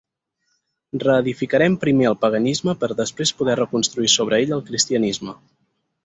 Reedificarem 1.01 1.75
primer 1.83 2.07
el 2.11 2.17
paganisme 2.23 2.75
per 2.83 2.89
després 3.01 3.33
poder 3.41 3.57
reconstruir 3.59 4.09
sobre 4.15 4.39
ell 4.47 4.55
el 4.57 4.63
cristianisme. 4.71 5.37